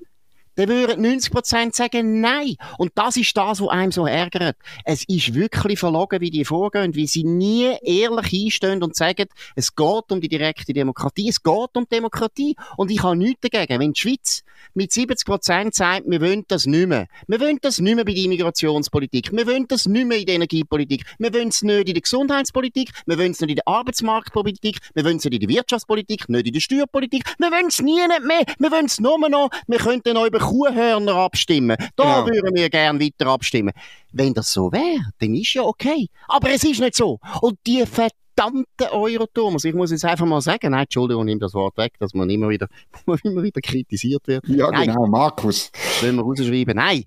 [0.55, 2.55] Dann würden 90% sagen Nein.
[2.77, 4.57] Und das ist das, was einem so ärgert.
[4.83, 9.75] Es ist wirklich verlogen, wie die vorgehen, wie sie nie ehrlich einstehen und sagen, es
[9.75, 12.55] geht um die direkte Demokratie, es geht um Demokratie.
[12.77, 16.87] Und ich habe nichts dagegen, wenn die Schweiz mit 70% sagt, wir wollen das nicht
[16.87, 17.07] mehr.
[17.27, 19.31] Wir wollen das nicht mehr bei der Immigrationspolitik.
[19.31, 21.03] Wir wollen das nicht mehr in der Energiepolitik.
[21.19, 22.91] Wir wollen es nicht in der Gesundheitspolitik.
[23.05, 24.79] Wir wollen es nicht in der Arbeitsmarktpolitik.
[24.93, 27.23] Wir wollen es nicht in der Wirtschaftspolitik, nicht in der Steuerpolitik.
[27.37, 28.45] Wir wollen es nie mehr.
[28.59, 29.49] Wir wollen es nur noch.
[29.67, 31.75] Wir könnten über Kuhhörner abstimmen.
[31.95, 32.27] Da genau.
[32.27, 33.73] würden wir gerne weiter abstimmen.
[34.11, 36.07] Wenn das so wäre, dann ist ja okay.
[36.27, 37.19] Aber es ist nicht so.
[37.41, 41.77] Und die verdammte Euro-Thomas, ich muss jetzt einfach mal sagen, nein, Entschuldigung, nimm das Wort
[41.77, 42.67] weg, dass man immer wieder,
[43.23, 44.47] immer wieder kritisiert wird.
[44.47, 44.87] Ja, nein.
[44.87, 45.71] genau, Markus.
[45.99, 46.75] Sollen wir rausschreiben?
[46.75, 47.03] Nein,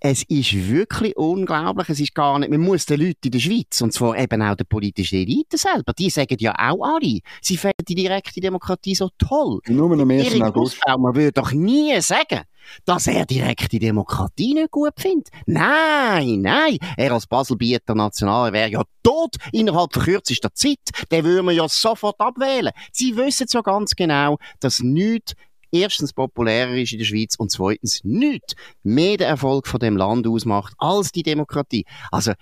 [0.00, 1.90] es ist wirklich unglaublich.
[1.90, 4.54] Es ist gar nicht, man muss den Leuten in der Schweiz, und zwar eben auch
[4.54, 9.10] der politischen Elite selber, die sagen ja auch alle, sie finden die direkte Demokratie so
[9.18, 9.60] toll.
[9.68, 10.40] Nur am 1.
[10.40, 10.80] August.
[10.86, 12.40] Man würde doch nie sagen,
[12.84, 15.28] dass er direkte Demokratie nicht gut findet.
[15.46, 16.78] Nein, nein.
[16.96, 20.78] Er als Baselbieter National wäre ja tot innerhalb von kürzester Zeit.
[21.10, 22.72] Den würden wir ja sofort abwählen.
[22.92, 25.34] Sie wissen so ganz genau, dass nichts
[25.72, 30.26] erstens populärer ist in der Schweiz und zweitens nichts mehr den Erfolg von dem Land
[30.26, 31.84] ausmacht als die Demokratie.
[32.10, 32.32] Also,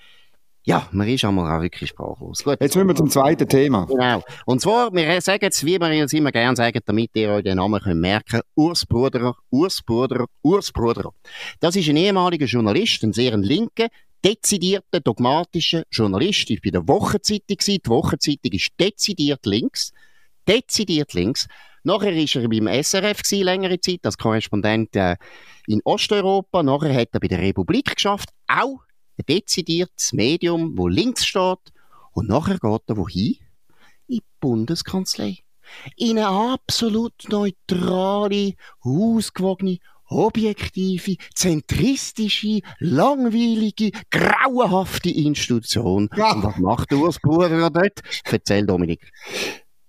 [0.68, 2.44] ja, man ist einmal auch wirklich sprachlos.
[2.44, 3.86] Gut, jetzt müssen wir zum zweiten Thema.
[3.86, 4.22] Genau.
[4.44, 7.56] Und zwar, wir sagen jetzt, wie wir uns immer gerne sagen, damit ihr euch den
[7.56, 11.14] Namen könnt merken Urs Bruderer, Urs Bruderer, Urs Bruderer.
[11.60, 13.86] Das ist ein ehemaliger Journalist, ein sehr linker,
[14.22, 16.50] dezidierter, dogmatischer Journalist.
[16.50, 17.56] Ich war bei der Wochenzeitung.
[17.66, 19.94] Die Wochenzeitung ist dezidiert links.
[20.46, 21.46] Dezidiert links.
[21.82, 25.16] Nachher war er beim SRF gewesen, längere Zeit als Korrespondent äh,
[25.66, 26.62] in Osteuropa.
[26.62, 28.80] Nachher hat er bei der Republik geschafft, auch
[29.18, 31.72] ein dezidiertes Medium, wo links steht.
[32.12, 33.36] Und nachher geht er wohin?
[34.06, 35.38] In die Bundeskanzlei.
[35.96, 46.08] in eine absolut neutrale, ausgewogene, objektive, zentristische, langweilige, grauenhafte Institution.
[46.16, 46.32] Ja.
[46.32, 48.00] Und was macht Urs Bruder dort?
[48.24, 49.12] Erzähl, Dominik.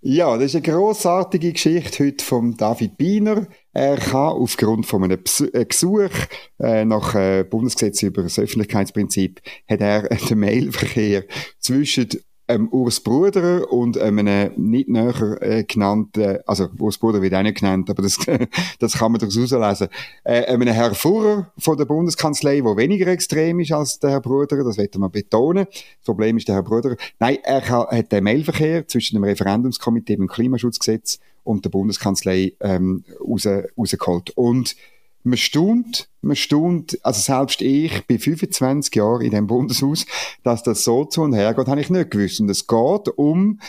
[0.01, 3.47] Ja, das ist eine grossartige Geschichte heute von David Biener.
[3.73, 5.19] Er kann aufgrund von einem
[5.51, 6.09] äh, Gesuch
[6.57, 11.25] äh, nach äh, Bundesgesetz über das Öffentlichkeitsprinzip hat er den Mailverkehr
[11.59, 12.07] zwischen
[12.49, 17.59] ähm, Urs Bruder und einem nicht näher äh, genannten, also Urs Bruder wird auch nicht
[17.59, 18.17] genannt, aber das,
[18.79, 23.59] das kann man daraus herauslesen, äh, einem Herr Fuhrer von der Bundeskanzlei, der weniger extrem
[23.59, 25.65] ist als der Herr Bruder, das wird man betonen.
[25.65, 26.95] Das Problem ist der Herr Bruder.
[27.19, 33.47] Nein, er hat den Mailverkehr zwischen dem Referendumskomitee im Klimaschutzgesetz und der Bundeskanzlei ähm, raus,
[33.77, 34.31] rausgeholt.
[34.31, 34.75] Und
[35.23, 40.05] man staunt, man staunt, also selbst ich bin 25 Jahre in dem Bundeshaus,
[40.43, 42.39] dass das so zu und her geht, habe ich nicht gewusst.
[42.39, 43.59] Und es geht um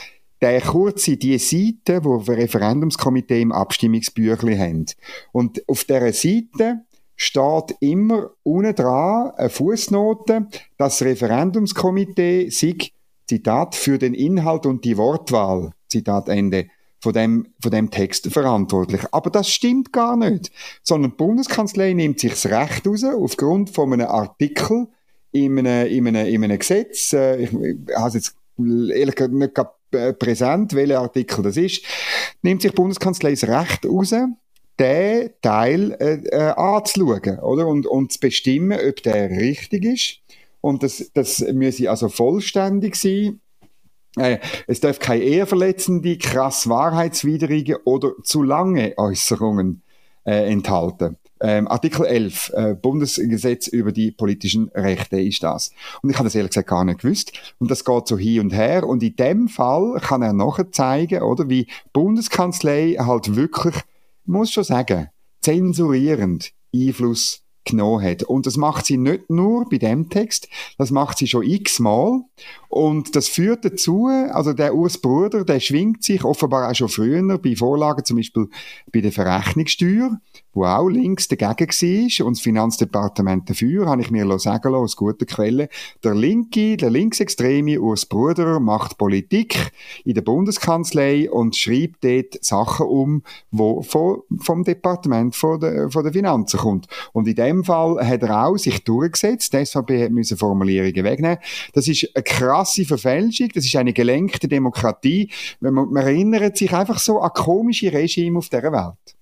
[0.40, 4.86] der kurze, die Seite, wo wir Referendumskomitee im Abstimmungsbüchlein haben.
[5.32, 6.84] Und auf dieser Seite
[7.16, 10.46] steht immer unten dran eine Fußnote,
[10.78, 12.94] dass das Referendumskomitee sich,
[13.26, 16.68] Zitat, für den Inhalt und die Wortwahl, Zitat Ende,
[17.00, 19.02] von dem, von dem Text verantwortlich.
[19.12, 20.52] Aber das stimmt gar nicht.
[20.82, 24.88] Sondern die Bundeskanzlei nimmt sich das Recht raus, aufgrund von einem Artikel
[25.32, 29.58] in einem, in einem, in einem Gesetz, äh, ich, ich habe jetzt ehrlich gesagt nicht
[29.92, 31.84] äh, präsent, welcher Artikel das ist,
[32.42, 34.14] nimmt sich die Bundeskanzlei das Recht raus,
[34.78, 37.66] den Teil äh, äh, anzuschauen, oder?
[37.66, 40.18] Und, und zu bestimmen, ob der richtig ist.
[40.60, 43.40] Und das, das müsse also vollständig sein
[44.16, 49.82] es darf keine ehrverletzende, krass wahrheitswidrige oder zu lange Äußerungen
[50.24, 51.16] äh, enthalten.
[51.42, 55.72] Ähm, Artikel 11, äh, Bundesgesetz über die politischen Rechte ist das.
[56.02, 57.32] Und ich habe das ehrlich gesagt gar nicht gewusst.
[57.58, 58.86] Und das geht so hin und her.
[58.86, 63.74] Und in dem Fall kann er nachher zeigen, oder, wie Bundeskanzlei halt wirklich,
[64.26, 65.08] muss schon sagen,
[65.40, 68.22] zensurierend Einfluss genommen hat.
[68.22, 72.20] Und das macht sie nicht nur bei dem Text, das macht sie schon x-mal.
[72.70, 77.36] Und das führt dazu, also der Urs Bruder, der schwingt sich offenbar auch schon früher
[77.38, 78.46] bei Vorlagen, zum Beispiel
[78.92, 80.20] bei der Verrechnungssteuer,
[80.54, 84.94] wo auch links dagegen war und das Finanzdepartement dafür, habe ich mir sagen lassen, aus
[84.94, 85.68] guter Quelle.
[86.04, 89.72] Der linke, der linksextreme Urs Bruder macht Politik
[90.04, 96.12] in der Bundeskanzlei und schreibt dort Sachen um, wo vom, Departement von der, von der
[96.12, 96.86] Finanzen kommt.
[97.12, 99.52] Und in dem Fall hat er auch sich durchgesetzt.
[99.52, 101.38] Die SVP hat müssen Formulierungen wegnehmen.
[101.72, 102.22] Das ist eine
[102.60, 103.48] krasse Verfälschung.
[103.54, 105.30] Das ist eine gelenkte Demokratie.
[105.60, 109.16] Man, man erinnert sich einfach so an komische Regime auf dieser Welt.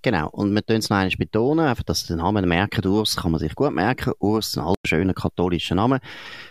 [0.00, 3.32] Genau, und wir tun es noch einmal betonen, einfach, dass den Namen merken, Urs kann
[3.32, 4.12] man sich gut merken.
[4.20, 5.98] Urs, ein alter, schöner katholischer Name.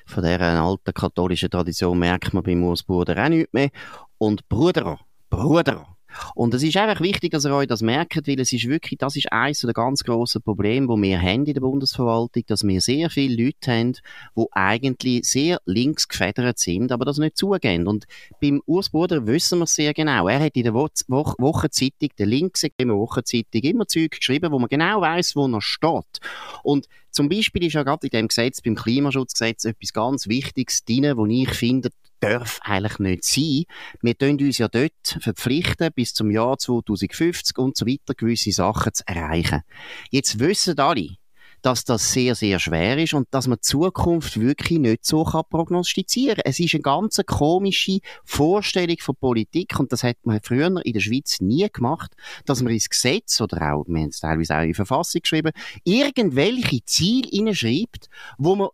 [0.06, 3.70] Von dieser alten katholischen Tradition merkt man beim Urs Bruder auch nichts mehr.
[4.18, 5.97] Und Bruder, Bruder,
[6.36, 9.16] und es ist einfach wichtig, dass ihr euch das merkt, weil es ist wirklich, das
[9.16, 13.10] ist eines der ganz grossen Probleme, die wir haben in der Bundesverwaltung, dass wir sehr
[13.10, 13.94] viele Leute haben,
[14.36, 17.88] die eigentlich sehr links gefedert sind, aber das nicht zugeben.
[17.88, 18.06] Und
[18.42, 20.28] beim Urs Bruder wissen wir es sehr genau.
[20.28, 24.70] Er hat in der Wo Wo Wochenzeitung, der linksextremen Wochenzeitung, immer Zeug geschrieben, wo man
[24.70, 26.20] genau weiß, wo er steht.
[26.64, 31.18] Und zum Beispiel ist ja gerade in dem Gesetz, beim Klimaschutzgesetz, etwas ganz Wichtiges drin,
[31.18, 33.64] wo ich finde, darf eigentlich nicht sein.
[34.02, 38.94] Wir tun uns ja dort verpflichten, bis zum Jahr 2050 und so weiter gewisse Sachen
[38.94, 39.62] zu erreichen.
[40.10, 41.18] Jetzt wissen alle,
[41.62, 45.44] dass das sehr, sehr schwer ist und dass man die Zukunft wirklich nicht so kann
[45.50, 50.94] prognostizieren Es ist eine ganz komische Vorstellung von Politik und das hat man früher in
[50.94, 52.14] der Schweiz nie gemacht,
[52.46, 55.52] dass man ins Gesetz oder auch, wir haben es teilweise auch in die Verfassung geschrieben,
[55.84, 58.70] irgendwelche Ziele hineinschreibt, wo man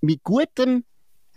[0.00, 0.84] mit gutem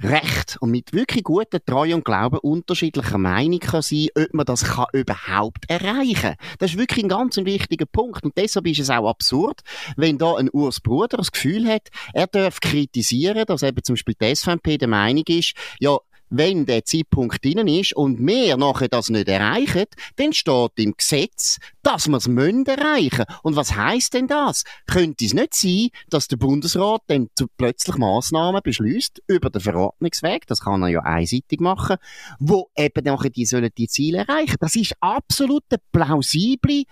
[0.03, 4.63] Recht und mit wirklich guter Treue und Glauben unterschiedlicher Meinung kann sein, ob man das
[4.65, 6.35] kann überhaupt erreichen kann.
[6.59, 9.61] Das ist wirklich ein ganz wichtiger Punkt und deshalb ist es auch absurd,
[9.95, 14.15] wenn da ein Urs Bruder das Gefühl hat, er darf kritisieren, dass eben zum Beispiel
[14.19, 15.97] die SVP der Meinung ist, ja,
[16.29, 19.85] wenn der Zeitpunkt drin ist und wir nachher das nicht erreichen,
[20.15, 23.39] dann steht im Gesetz, dass wir es erreichen müssen.
[23.43, 24.63] Und was heißt denn das?
[24.87, 30.61] Könnte es nicht sein, dass der Bundesrat dann plötzlich Massnahmen beschließt über den Verordnungsweg, das
[30.61, 31.97] kann er ja einseitig machen,
[32.39, 34.57] wo eben nachher die sollen die Ziele erreichen.
[34.59, 36.83] Das ist absolut eine plausible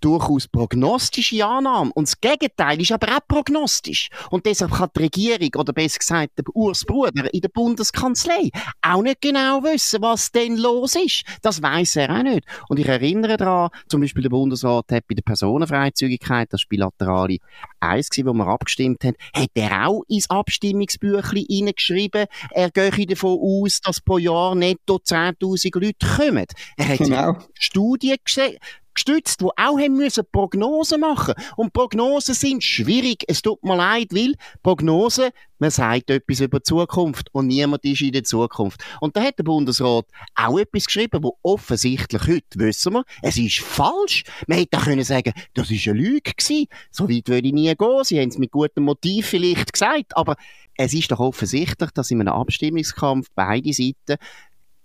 [0.00, 1.90] durchaus prognostische Annahme.
[1.94, 4.08] Und das Gegenteil ist aber auch prognostisch.
[4.30, 8.50] Und deshalb kann die Regierung, oder besser gesagt der Urs Bruder in der Bundeskanzlei,
[8.82, 11.24] auch nicht genau wissen, was denn los ist.
[11.42, 12.44] Das weiß er auch nicht.
[12.68, 17.38] Und ich erinnere daran, zum Beispiel der Bundesrat hat bei der Personenfreizügigkeit, das bilaterale
[17.80, 23.80] Eins wo wir abgestimmt haben, hat er auch ins Abstimmungsbüchlein hineingeschrieben, er gehe davon aus,
[23.80, 26.46] dass pro Jahr netto 10.000 Leute kommen.
[26.76, 27.38] Er hat genau.
[27.54, 28.58] Studien gesehen,
[29.04, 31.34] gestützt, die auch haben müssen Prognosen machen.
[31.56, 33.24] Und Prognosen sind schwierig.
[33.26, 38.00] Es tut mir leid, weil Prognosen, man sagt etwas über die Zukunft und niemand ist
[38.00, 38.82] in der Zukunft.
[39.00, 43.60] Und da hat der Bundesrat auch etwas geschrieben, wo offensichtlich heute wissen wir, es ist
[43.60, 44.24] falsch.
[44.46, 46.66] Man hätte auch können sagen, das ist eine Lüge gewesen.
[46.90, 48.04] So weit würde ich nie gehen.
[48.04, 50.36] Sie haben es mit gutem Motiv vielleicht gesagt, aber
[50.76, 54.16] es ist doch offensichtlich, dass in einem Abstimmungskampf beide Seiten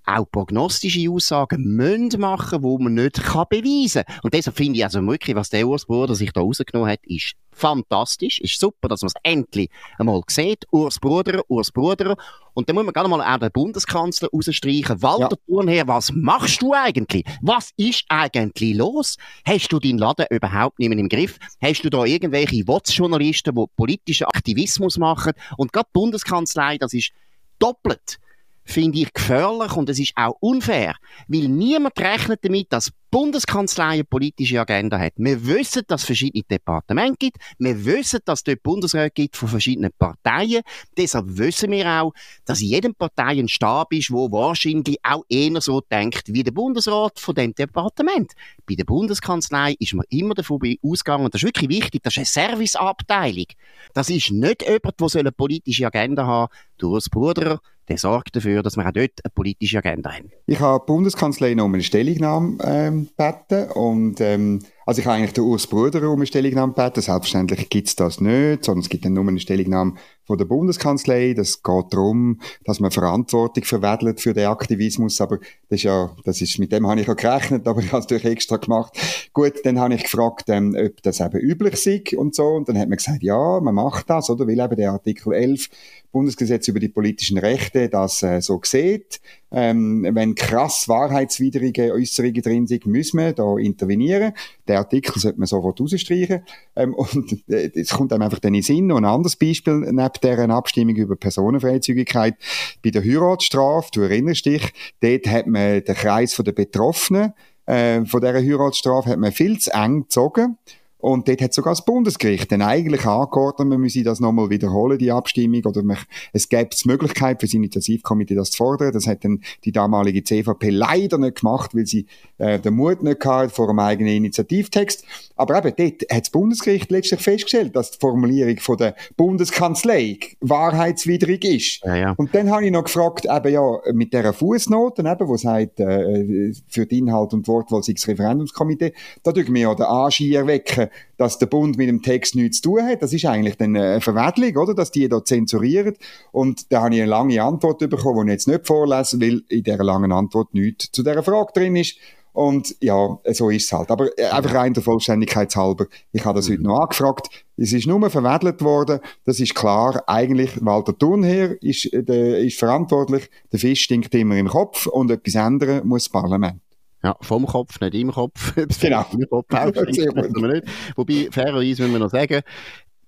[0.06, 4.20] auch prognostische Aussagen müssen machen, die man nicht kann beweisen kann.
[4.24, 7.34] Und deshalb finde ich also wirklich, was der Urs Bruder sich da rausgenommen hat, ist
[7.52, 10.66] fantastisch, ist super, dass man es endlich einmal sieht.
[10.72, 12.16] Urs Bruder, Urs Bruder.
[12.54, 15.02] Und dann muss man gerne mal auch den Bundeskanzler rausstreichen.
[15.02, 15.38] Walter ja.
[15.48, 17.26] Thurnherr, was machst du eigentlich?
[17.42, 19.18] Was ist eigentlich los?
[19.46, 21.38] Hast du deinen Laden überhaupt nicht mehr im Griff?
[21.62, 25.34] Hast du da irgendwelche WOTS-Journalisten, die politischen Aktivismus machen?
[25.58, 27.12] Und gerade die Bundeskanzlei, das ist
[27.60, 28.20] doppelt
[28.66, 30.96] finde ich gefährlich und es ist auch unfair,
[31.28, 35.14] weil niemand rechnet damit, dass Bundeskanzlei eine politische Agenda hat.
[35.16, 39.48] Wir wissen, dass es verschiedene Departemente gibt, wir wissen, dass es dort Bundesräte gibt von
[39.48, 40.64] verschiedenen Parteien,
[40.98, 42.12] deshalb wissen wir auch,
[42.44, 46.52] dass in jedem Partei ein Stab ist, wo wahrscheinlich auch eher so denkt wie der
[46.52, 48.34] Bundesrat von dem Departement.
[48.68, 52.50] Bei der Bundeskanzlei ist man immer davon ausgegangen, das ist wirklich wichtig, das ist eine
[52.50, 53.48] Serviceabteilung.
[53.94, 58.36] Das ist nicht jemand, der eine politische Agenda haben soll, du als Bruder, der sorgt
[58.36, 60.32] dafür, dass wir auch dort eine politische Agenda haben.
[60.48, 65.34] Ich habe die Bundeskanzlei noch eine Stellungnahme ähm, gebeten und ähm, also ich habe eigentlich
[65.34, 67.02] den Urs Bruder um eine Stellungnahme gebeten.
[67.02, 71.34] Selbstverständlich gibt es das nicht, sondern es gibt dann nur eine Stellungnahme von der Bundeskanzlei.
[71.34, 75.20] Das geht darum, dass man Verantwortung verwedelt für den Aktivismus.
[75.22, 75.40] Aber
[75.70, 78.06] das ist ja, das ist, mit dem habe ich ja gerechnet, aber ich habe es
[78.06, 78.94] natürlich extra gemacht.
[79.34, 82.46] Gut, dann habe ich gefragt, ähm, ob das eben üblich sei und so.
[82.46, 84.48] Und dann hat man gesagt, ja, man macht das, oder?
[84.48, 85.68] Weil eben der Artikel 11
[86.16, 89.20] Bundesgesetz über die politischen Rechte das äh, so sieht.
[89.52, 94.32] Ähm, wenn krass wahrheitswidrige Äußerungen drin sind, müssen wir da intervenieren.
[94.66, 96.46] Der Artikel sollte man sofort rausstreichen.
[96.78, 98.92] Ähm, und äh, es kommt einem einfach dann in den Sinn.
[98.94, 102.36] Und ein anderes Beispiel neben deren Abstimmung über Personenfreizügigkeit
[102.82, 107.34] bei der Heiratsstrafe, du erinnerst dich, dort hat man den Kreis der Betroffenen
[107.66, 110.58] äh, von dieser Heiratsstrafe hat man viel zu eng gezogen.
[110.98, 115.12] Und dort hat sogar das Bundesgericht dann eigentlich angeordnet, man müsse das nochmal wiederholen, die
[115.12, 115.98] Abstimmung, oder man,
[116.34, 118.92] es gäbe die Möglichkeit für das Initiativkomitee das zu fordern.
[118.92, 123.24] Das hat dann die damalige CVP leider nicht gemacht, weil sie äh, den Mut nicht
[123.26, 125.06] hatte vor einem eigenen Initiativtext.
[125.36, 131.44] Aber eben, dort hat das Bundesgericht letztlich festgestellt, dass die Formulierung von der Bundeskanzlei wahrheitswidrig
[131.44, 131.84] ist.
[131.84, 132.14] Ja, ja.
[132.18, 136.54] Und dann habe ich noch gefragt, eben ja, mit dieser Fußnote, eben, wo sagt, äh,
[136.68, 140.90] für den Inhalt und Wortwahl sei das Referendumskomitee, da tun wir ja den Anschier wecken,
[141.18, 143.02] dass der Bund mit dem Text nichts zu tun hat.
[143.02, 144.74] Das ist eigentlich dann eine Verwedlung, oder?
[144.74, 145.96] Dass die da zensurieren.
[146.32, 149.64] Und da habe ich eine lange Antwort bekommen, die ich jetzt nicht vorlesen will, in
[149.64, 151.98] dieser langen Antwort nichts zu dieser Frage drin ist.
[152.36, 153.90] Und ja, so ist es halt.
[153.90, 155.86] Aber äh, einfach rein der Vollständigkeit halber.
[156.12, 156.54] Ich habe das mhm.
[156.54, 157.46] heute noch angefragt.
[157.56, 159.00] Es ist nur verwedelt worden.
[159.24, 160.04] Das ist klar.
[160.06, 163.30] Eigentlich, Walter Thunherr ist, äh, der, ist verantwortlich.
[163.54, 166.60] Der Fisch stinkt immer im Kopf und etwas ändern muss das Parlament.
[167.04, 168.56] Ja, vom Kopf, nicht im Kopf.
[168.82, 169.06] genau.
[169.12, 169.50] Im Kopf
[169.86, 170.64] nicht.
[170.96, 172.42] Wobei, fairerweise müssen wir noch sagen,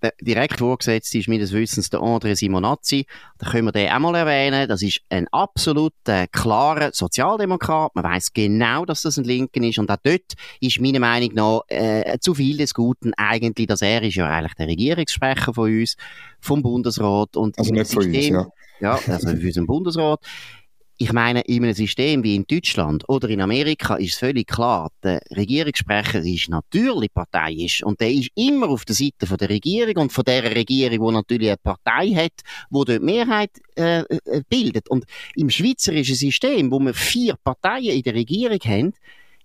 [0.01, 3.05] der direkt vorgesetzt ist meines Wissens der André Simonazzi.
[3.39, 4.67] Da können wir den auch mal erwähnen.
[4.67, 7.95] Das ist ein absolut äh, klarer Sozialdemokrat.
[7.95, 9.79] Man weiß genau, dass das ein Linken ist.
[9.79, 14.03] Und auch dort ist meiner Meinung nach äh, zu viel des Guten eigentlich, dass er
[14.03, 15.95] ist ja eigentlich der Regierungssprecher von uns,
[16.39, 17.35] vom Bundesrat.
[17.35, 18.47] Und also nicht von uns, ja.
[18.79, 20.19] Ja, also für unseren Bundesrat
[20.99, 24.89] ich meine, in einem System wie in Deutschland oder in Amerika ist es völlig klar,
[25.03, 29.95] der Regierungssprecher ist natürlich parteiisch und der ist immer auf der Seite von der Regierung
[29.97, 34.89] und von der Regierung, die natürlich eine Partei hat, die dort Mehrheit äh, äh, bildet.
[34.89, 35.05] Und
[35.35, 38.93] im schweizerischen System, wo wir vier Parteien in der Regierung haben,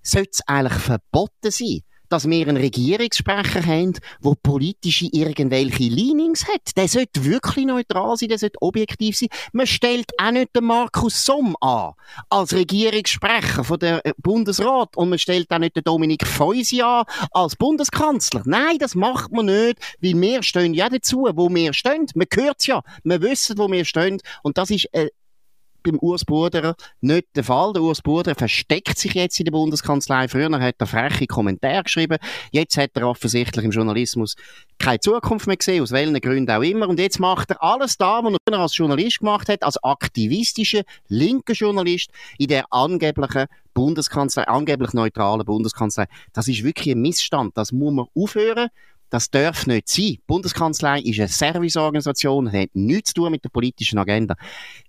[0.02, 1.80] sollte es eigentlich verboten sein,
[2.12, 6.76] dass wir einen Regierungssprecher haben, der politische irgendwelche Leanings hat.
[6.76, 9.30] Der sollte wirklich neutral sein, der sollte objektiv sein.
[9.52, 11.92] Man stellt auch nicht den Markus Somm an
[12.28, 17.04] als Regierungssprecher von der äh, Bundesrat und man stellt auch nicht den Dominik Feusi an
[17.30, 18.42] als Bundeskanzler.
[18.44, 22.06] Nein, das macht man nicht, weil wir stehen ja dazu, wo wir stehen.
[22.14, 25.10] Man hört ja, wir wissen, wo wir stehen und das ist eine
[25.82, 27.72] beim Urs Burderer nicht der Fall.
[27.72, 30.28] Der Urs Burderer versteckt sich jetzt in der Bundeskanzlei.
[30.28, 32.18] Früher hat er freche Kommentare geschrieben.
[32.50, 34.36] Jetzt hat er offensichtlich im Journalismus
[34.78, 36.88] keine Zukunft mehr gesehen, aus welchen Gründen auch immer.
[36.88, 41.54] Und jetzt macht er alles da, was er als Journalist gemacht hat, als aktivistischer, linker
[41.54, 46.06] Journalist in der angeblichen Bundeskanzlei, angeblich neutralen Bundeskanzlei.
[46.32, 47.56] Das ist wirklich ein Missstand.
[47.56, 48.68] Das muss man aufhören.
[49.12, 50.04] Das darf nicht sein.
[50.04, 54.36] Die Bundeskanzlei ist eine Serviceorganisation, hat nichts zu tun mit der politischen Agenda.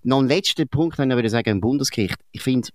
[0.04, 2.16] Noch ein letzter Punkt, wenn ich würde sagen, im Bundesgericht.
[2.32, 2.70] Ich finde,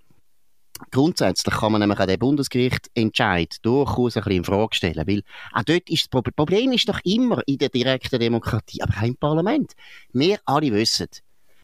[0.93, 5.23] Grundsätzlich kann man nämlich an den Bundesgericht Entscheid durchaus ein bisschen in Frage stellen, weil
[5.53, 9.17] auch dort ist das Problem ist doch immer in der direkten Demokratie, aber auch im
[9.17, 9.73] Parlament.
[10.13, 11.09] Wir alle wissen,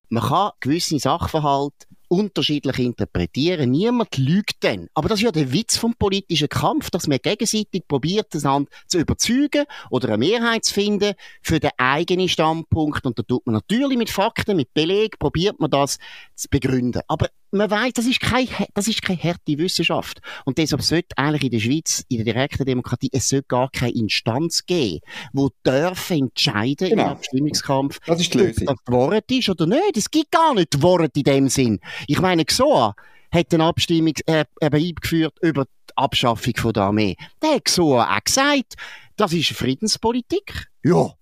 [0.08, 3.70] man kann gewisse Sachverhalte unterschiedlich interpretieren.
[3.70, 4.88] Niemand lügt dann.
[4.94, 8.68] Aber das ist ja der Witz vom politischen Kampf, dass man gegenseitig probiert, das Land
[8.86, 13.04] zu überzeugen oder eine Mehrheit zu finden für den eigenen Standpunkt.
[13.04, 15.98] Und da tut man natürlich mit Fakten, mit Beleg, probiert man das
[16.34, 17.02] zu begründen.
[17.08, 20.20] Aber man weiß, das ist keine, das ist keine harte Wissenschaft.
[20.44, 23.92] Und deshalb sollte eigentlich in der Schweiz, in der direkten Demokratie, es sollte gar keine
[23.92, 25.00] Instanz geben,
[25.32, 27.02] die dürfen entscheiden genau.
[27.02, 28.68] im Abstimmungskampf, das ist die Lösung.
[28.68, 29.96] ob das Wort ist oder nicht.
[29.96, 31.80] Es gibt gar nicht Wort in dem Sinn.
[32.08, 32.94] Ich meine, XOA
[33.30, 37.16] hat eine Abstimmung äh, eben eingeführt über die Abschaffung von der Armee.
[37.42, 38.74] Der hat XOA auch gesagt,
[39.16, 40.66] das ist Friedenspolitik.
[40.82, 41.14] Ja,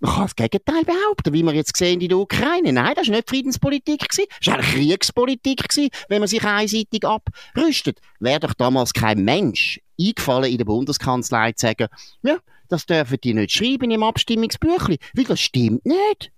[0.00, 2.72] man kann das Gegenteil behaupten, wie wir jetzt sehen in der Ukraine.
[2.72, 5.64] Nein, das war nicht Friedenspolitik, das war Kriegspolitik,
[6.08, 8.00] wenn man sich einseitig abrüstet.
[8.20, 11.88] Wäre doch damals kein Mensch eingefallen, in der Bundeskanzlei zu sagen,
[12.22, 16.30] ja, das dürfen die nicht schreiben im Abstimmungsbüchlein, weil das stimmt nicht.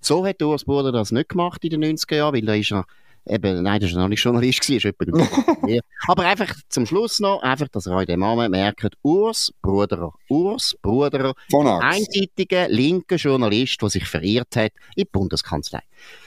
[0.00, 2.86] So hat Urs Burger das nicht gemacht in den 90er Jahren, weil da ist er
[3.26, 7.42] eben, nein, das war noch nicht Journalist, gewesen, ist etwa Aber einfach zum Schluss noch,
[7.42, 10.12] einfach, dass ihr euch den Namen merkt, Urs Bruderer.
[10.28, 15.80] Urs Bruderer, einseitiger linker Journalist, der sich verirrt hat in die Bundeskanzlei.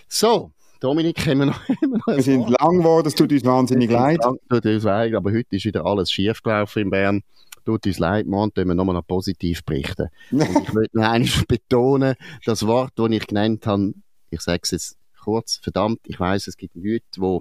[0.07, 3.45] So, Dominik, haben wir noch, haben wir, noch wir sind lang geworden, es tut uns
[3.45, 4.19] wahnsinnig leid.
[4.49, 7.21] Tut uns leid, aber heute ist wieder alles schief gelaufen in Bern.
[7.65, 10.09] Tut uns leid, morgen tun wir nochmal noch positiv berichten.
[10.31, 13.93] Und ich möchte noch einmal betonen, das Wort, das ich genannt habe,
[14.29, 17.39] ich sage es jetzt kurz, verdammt, ich weiß, es gibt Leute, die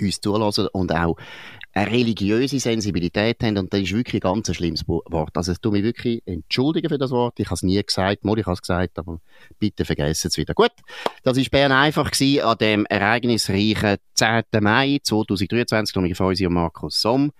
[0.00, 1.16] uns zulassen und auch
[1.72, 5.36] eine religiöse Sensibilität haben und das ist wirklich ein ganz schlimmes Wort.
[5.36, 7.38] Also ich tue mich wirklich entschuldigen für das Wort.
[7.40, 9.20] Ich habe es nie gesagt, mal ich habe es gesagt, aber
[9.58, 10.54] bitte vergessen es wieder.
[10.54, 10.72] Gut,
[11.24, 14.42] das war Bern einfach gewesen an dem ereignisreichen 10.
[14.60, 17.32] Mai 2023, mit Feusi und Markus Somm.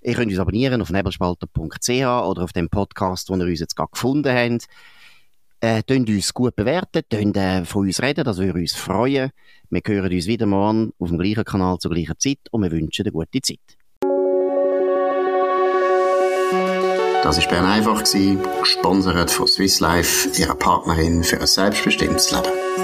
[0.00, 3.90] Ihr könnt uns abonnieren auf nebelspalter.ch oder auf dem Podcast, den ihr uns jetzt gerade
[3.90, 4.66] gefunden habt.
[5.60, 9.30] Äh, uns gut bewerten, tönt äh, von uns reden, das würde uns freuen.
[9.70, 13.04] Wir hören uns wieder morgen auf dem gleichen Kanal zur gleichen Zeit und wir wünschen
[13.04, 13.58] eine gute Zeit.
[17.24, 18.04] Das war Bern einfach,
[18.60, 22.77] gesponsert von Swiss Life, ihrer Partnerin für ein selbstbestimmtes Leben.